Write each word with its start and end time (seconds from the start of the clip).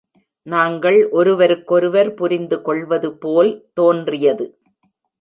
நாங்கள் 0.47 1.09
ஒருவருக்கொருவர் 1.09 2.13
புரிந்துகொள்வது 2.13 3.11
போல் 3.17 3.53
தோன்றியது. 3.73 4.47